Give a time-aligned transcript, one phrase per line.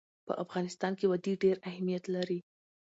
[0.25, 2.39] په افغانستان کې وادي ډېر اهمیت لري.